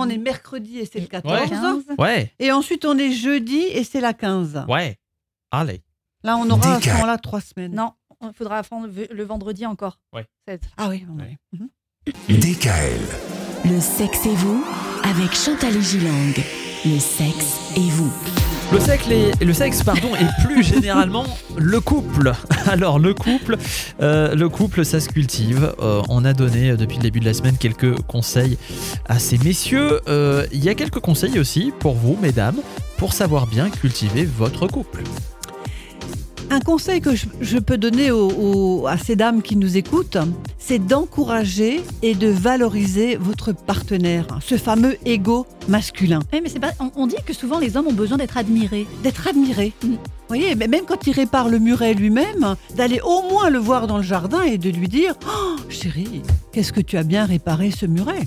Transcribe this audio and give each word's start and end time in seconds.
on 0.00 0.08
est 0.08 0.18
mercredi 0.18 0.78
et 0.78 0.86
c'est 0.86 1.00
le 1.00 1.06
14. 1.06 1.32
Ouais. 1.42 1.48
15. 1.48 1.84
Ouais, 1.98 2.32
Et 2.38 2.50
ensuite, 2.52 2.84
on 2.84 2.96
est 2.98 3.12
jeudi 3.12 3.58
et 3.60 3.84
c'est 3.84 4.00
la 4.00 4.12
15. 4.14 4.64
ouais. 4.68 4.96
Allez. 5.50 5.82
Là, 6.22 6.36
on 6.36 6.48
aura 6.50 6.76
à 6.76 6.80
ce 6.80 6.88
moment-là 6.90 7.18
trois 7.18 7.40
semaines. 7.40 7.74
Non, 7.74 7.92
il 8.22 8.32
faudra 8.34 8.58
attendre 8.58 8.88
le 9.10 9.24
vendredi 9.24 9.64
encore. 9.66 9.98
Ouais. 10.14 10.26
Ah 10.76 10.88
oui, 10.88 11.04
on 11.10 11.18
Ouais. 11.18 11.36
Mhm. 11.52 11.68
DKL. 12.28 13.00
Le 13.64 13.80
sexe 13.80 14.26
et 14.26 14.34
vous 14.34 14.64
avec 15.04 15.32
Chantal 15.34 15.76
et 15.76 15.82
Gilang. 15.82 16.34
Le 16.84 16.98
sexe 16.98 17.72
et 17.76 17.88
vous. 17.90 18.12
Le 18.72 18.78
sexe, 18.78 19.08
le 19.40 19.52
sexe 19.52 19.82
pardon, 19.82 20.10
et 20.14 20.44
plus 20.44 20.62
généralement 20.74 21.26
le 21.56 21.80
couple. 21.80 22.32
Alors 22.68 22.98
le 22.98 23.14
couple, 23.14 23.56
euh, 24.00 24.34
le 24.34 24.48
couple, 24.48 24.84
ça 24.84 25.00
se 25.00 25.08
cultive. 25.08 25.74
Euh, 25.80 26.02
on 26.08 26.24
a 26.24 26.32
donné 26.32 26.70
euh, 26.70 26.76
depuis 26.76 26.96
le 26.98 27.02
début 27.02 27.20
de 27.20 27.24
la 27.24 27.34
semaine 27.34 27.56
quelques 27.58 28.00
conseils 28.02 28.58
à 29.08 29.18
ces 29.18 29.38
messieurs. 29.38 30.00
Euh, 30.08 30.46
Il 30.52 30.64
y 30.64 30.68
a 30.68 30.74
quelques 30.74 31.00
conseils 31.00 31.38
aussi 31.38 31.72
pour 31.80 31.94
vous, 31.94 32.16
mesdames, 32.22 32.60
pour 32.96 33.12
savoir 33.12 33.46
bien 33.46 33.70
cultiver 33.70 34.24
votre 34.24 34.66
couple. 34.68 35.02
Un 36.52 36.58
conseil 36.60 37.00
que 37.00 37.14
je, 37.14 37.26
je 37.40 37.58
peux 37.58 37.78
donner 37.78 38.10
aux- 38.10 38.28
aux- 38.82 38.86
à 38.88 38.98
ces 38.98 39.14
dames 39.14 39.40
qui 39.40 39.54
nous 39.54 39.76
écoutent, 39.76 40.18
c'est 40.58 40.80
d'encourager 40.84 41.80
et 42.02 42.14
de 42.16 42.26
valoriser 42.28 43.16
votre 43.16 43.52
partenaire, 43.52 44.26
ce 44.44 44.56
fameux 44.56 44.96
ego 45.06 45.46
masculin, 45.68 46.18
Oui, 46.32 46.40
mais 46.42 46.48
c'est 46.48 46.58
pas. 46.58 46.72
On, 46.80 46.90
on 46.96 47.06
dit 47.06 47.14
que 47.24 47.32
souvent 47.32 47.60
les 47.60 47.76
hommes 47.76 47.86
ont 47.86 47.92
besoin 47.92 48.18
d'être 48.18 48.36
admirés. 48.36 48.86
d'être 49.04 49.28
admiré. 49.28 49.72
Vous 49.82 49.96
voyez, 50.28 50.54
mais 50.56 50.66
même 50.66 50.84
quand 50.86 51.06
il 51.06 51.12
répare 51.12 51.48
le 51.48 51.58
muret 51.60 51.94
lui-même, 51.94 52.56
d'aller 52.76 53.00
au 53.00 53.22
moins 53.30 53.48
le 53.48 53.58
voir 53.58 53.86
dans 53.86 53.96
le 53.98 54.02
jardin 54.02 54.42
et 54.42 54.58
de 54.58 54.70
lui 54.70 54.88
dire 54.88 55.14
oh, 55.26 55.56
Chérie, 55.68 56.22
qu'est-ce 56.52 56.72
que 56.72 56.80
tu 56.80 56.96
as 56.96 57.04
bien 57.04 57.26
réparé 57.26 57.70
ce 57.70 57.86
muret? 57.86 58.26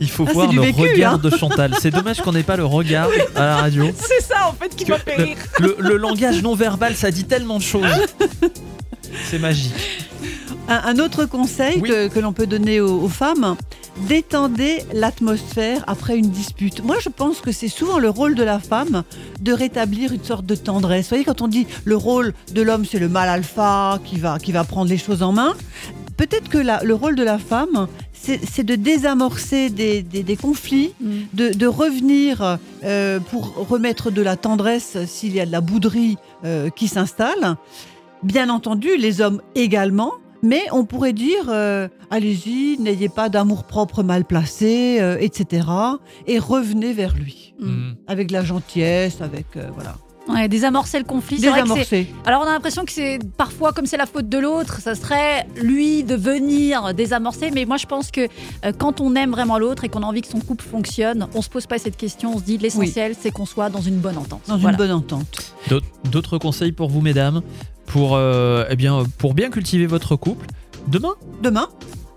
Il 0.00 0.10
faut 0.10 0.24
Ah, 0.28 0.32
voir 0.32 0.52
le 0.52 0.60
vécu, 0.62 0.80
regard 0.80 1.14
hein. 1.14 1.20
de 1.22 1.30
Chantal. 1.30 1.74
C'est 1.80 1.90
dommage 1.90 2.20
qu'on 2.20 2.32
n'ait 2.32 2.42
pas 2.42 2.56
le 2.56 2.64
regard 2.64 3.08
à 3.36 3.40
la 3.40 3.56
radio. 3.56 3.84
C'est 4.00 4.22
ça 4.22 4.48
en 4.48 4.52
fait 4.52 4.74
qui 4.74 4.84
Que 4.84 4.92
le, 5.62 5.66
le- 5.68 5.76
le 5.78 5.96
langage 5.96 6.42
non 6.42 6.54
verbal, 6.54 6.94
ça 6.96 7.10
dit 7.10 7.24
tellement 7.24 7.58
de 7.58 7.62
choses. 7.62 7.86
C'est 9.30 9.38
magique. 9.38 9.72
Un, 10.68 10.80
un 10.86 10.98
autre 10.98 11.26
conseil 11.26 11.78
Oui. 11.80 11.88
que, 11.90 12.08
que 12.08 12.18
l'on 12.20 12.32
peut 12.32 12.46
donner 12.46 12.80
aux, 12.80 13.02
aux 13.02 13.08
femmes, 13.08 13.54
détendez 14.08 14.78
l'atmosphère 14.92 15.84
après 15.86 16.16
une 16.16 16.30
dispute. 16.30 16.82
Moi, 16.82 16.96
je 17.02 17.08
pense 17.10 17.40
que 17.40 17.52
c'est 17.52 17.68
souvent 17.68 17.98
le 17.98 18.08
rôle 18.08 18.34
de 18.34 18.42
la 18.42 18.58
femme 18.58 19.02
de 19.40 19.52
rétablir 19.52 20.12
une 20.12 20.24
sorte 20.24 20.46
de 20.46 20.54
tendresse. 20.54 21.04
Vous 21.04 21.08
voyez, 21.10 21.24
quand 21.24 21.42
on 21.42 21.48
dit 21.48 21.66
le 21.84 21.96
rôle 21.96 22.32
de 22.52 22.62
l'homme, 22.62 22.84
c'est 22.90 22.98
le 22.98 23.08
mâle 23.08 23.28
alpha 23.28 23.98
qui 24.04 24.18
va, 24.18 24.38
qui 24.38 24.52
va 24.52 24.64
prendre 24.64 24.90
les 24.90 24.98
choses 24.98 25.22
en 25.22 25.32
main, 25.32 25.54
peut-être 26.16 26.48
que 26.48 26.58
la- 26.58 26.82
le 26.82 26.94
rôle 26.94 27.14
de 27.14 27.22
la 27.24 27.38
femme, 27.38 27.86
c'est 28.24 28.64
de 28.64 28.74
désamorcer 28.74 29.70
des, 29.70 30.02
des- 30.02 30.22
des 30.22 30.36
conflits, 30.36 30.92
Mm. 31.00 31.06
de, 31.34 31.48
de 31.50 31.66
revenir 31.66 32.58
euh, 32.84 33.20
pour 33.20 33.54
remettre 33.68 34.10
de 34.10 34.22
la 34.22 34.36
tendresse 34.36 34.96
s'il 35.06 35.34
y 35.34 35.40
a 35.40 35.46
de 35.46 35.52
la 35.52 35.60
bouderie 35.60 36.16
euh, 36.44 36.70
qui 36.70 36.88
s'installe. 36.88 37.56
Bien 38.22 38.48
entendu, 38.48 38.96
les 38.96 39.20
hommes 39.20 39.42
également, 39.54 40.12
mais 40.42 40.62
on 40.72 40.84
pourrait 40.84 41.12
dire 41.12 41.44
euh, 41.48 41.88
allez-y, 42.10 42.76
n'ayez 42.80 43.08
pas 43.08 43.28
d'amour 43.28 43.64
propre 43.64 44.02
mal 44.02 44.24
placé, 44.24 45.00
etc. 45.20 45.66
Et 46.26 46.38
revenez 46.38 46.92
vers 46.92 47.14
lui 47.14 47.54
Mm. 47.60 47.92
avec 48.08 48.28
de 48.28 48.32
la 48.32 48.42
gentillesse, 48.44 49.20
avec 49.20 49.46
voilà, 49.74 49.94
Ouais, 50.26 50.48
désamorcer 50.48 50.98
le 50.98 51.04
conflit. 51.04 51.38
Désamorcer. 51.38 52.06
Alors 52.24 52.42
on 52.42 52.48
a 52.48 52.52
l'impression 52.52 52.84
que 52.86 52.92
c'est 52.92 53.18
parfois 53.36 53.72
comme 53.72 53.84
c'est 53.84 53.98
la 53.98 54.06
faute 54.06 54.28
de 54.28 54.38
l'autre, 54.38 54.80
ça 54.80 54.94
serait 54.94 55.46
lui 55.60 56.02
de 56.02 56.14
venir 56.14 56.94
désamorcer. 56.94 57.50
Mais 57.50 57.66
moi 57.66 57.76
je 57.76 57.84
pense 57.86 58.10
que 58.10 58.22
euh, 58.22 58.72
quand 58.76 59.00
on 59.02 59.14
aime 59.16 59.32
vraiment 59.32 59.58
l'autre 59.58 59.84
et 59.84 59.88
qu'on 59.90 60.02
a 60.02 60.06
envie 60.06 60.22
que 60.22 60.28
son 60.28 60.40
couple 60.40 60.64
fonctionne, 60.64 61.28
on 61.34 61.42
se 61.42 61.50
pose 61.50 61.66
pas 61.66 61.78
cette 61.78 61.98
question, 61.98 62.34
on 62.34 62.38
se 62.38 62.44
dit 62.44 62.56
l'essentiel 62.56 63.14
c'est 63.20 63.30
qu'on 63.32 63.44
soit 63.46 63.68
dans 63.68 63.82
une 63.82 63.98
bonne 63.98 64.16
entente. 64.16 64.40
Dans 64.48 64.56
Voilà. 64.56 64.70
une 64.72 64.78
bonne 64.78 64.92
entente. 64.96 65.52
D'autres- 65.68 65.86
D'autres 66.10 66.38
conseils 66.38 66.72
pour 66.72 66.88
vous, 66.90 67.00
mesdames, 67.00 67.40
pour, 67.86 68.14
euh, 68.14 68.64
eh 68.70 68.76
bien, 68.76 69.04
pour 69.18 69.34
bien 69.34 69.50
cultiver 69.50 69.86
votre 69.86 70.16
couple. 70.16 70.46
Demain, 70.86 71.14
Demain, 71.42 71.68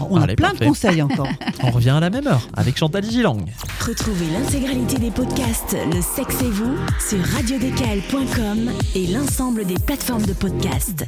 on 0.00 0.16
Allez, 0.16 0.32
a 0.32 0.36
plein 0.36 0.48
parfait. 0.50 0.64
de 0.64 0.68
conseils 0.70 1.02
encore. 1.02 1.28
on 1.62 1.70
revient 1.70 1.90
à 1.90 2.00
la 2.00 2.10
même 2.10 2.26
heure 2.26 2.46
avec 2.56 2.76
Chantal 2.76 3.04
Gilang. 3.04 3.44
Retrouvez 3.86 4.26
l'intégralité 4.32 4.98
des 4.98 5.10
podcasts 5.10 5.76
Le 5.92 6.00
sexe 6.02 6.42
et 6.42 6.50
vous 6.50 6.76
sur 7.00 7.18
radiodécal.com 7.34 8.70
et 8.94 9.06
l'ensemble 9.08 9.64
des 9.66 9.76
plateformes 9.86 10.26
de 10.26 10.32
podcasts. 10.32 11.04